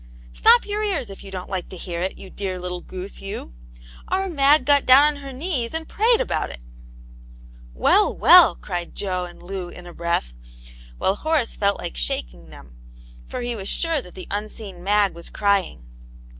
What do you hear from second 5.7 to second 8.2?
and prayed about it!" *'Well,